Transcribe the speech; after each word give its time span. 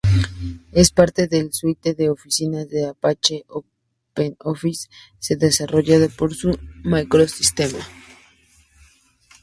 Es 0.71 0.89
parte 0.89 1.27
de 1.27 1.43
la 1.43 1.51
suite 1.51 1.93
de 1.93 2.09
oficina 2.09 2.65
de 2.65 2.87
Apache 2.87 3.45
OpenOffice 3.49 4.89
desarrollada 5.37 6.07
por 6.07 6.33
Sun 6.33 6.57
Microsystems. 6.83 7.85